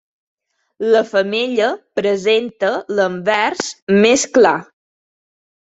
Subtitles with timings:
[0.95, 1.67] La femella
[2.01, 3.71] presenta l'anvers
[4.07, 4.59] més clar.